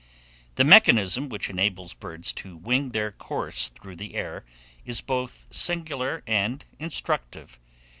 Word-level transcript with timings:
THE 0.55 0.63
MECHANISM 0.63 1.29
WHICH 1.29 1.47
ENABLES 1.51 1.93
BIRDS 1.93 2.33
to 2.33 2.57
wing 2.57 2.89
their 2.89 3.11
course 3.11 3.67
through 3.69 3.97
the 3.97 4.15
air, 4.15 4.43
is 4.83 4.99
both 4.99 5.45
singular 5.51 6.23
and 6.25 6.65
instructive. 6.79 7.59